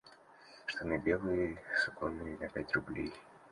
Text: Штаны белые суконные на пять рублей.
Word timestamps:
Штаны 0.71 0.97
белые 1.09 1.61
суконные 1.83 2.35
на 2.39 2.49
пять 2.49 2.73
рублей. 2.73 3.13